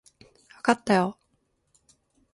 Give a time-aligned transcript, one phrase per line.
[0.55, 1.19] わかったよ